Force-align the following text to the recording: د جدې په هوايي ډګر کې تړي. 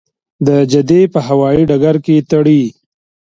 د 0.47 0.49
جدې 0.71 1.01
په 1.13 1.19
هوايي 1.27 1.63
ډګر 1.69 1.95
کې 2.05 2.15
تړي. 2.31 2.61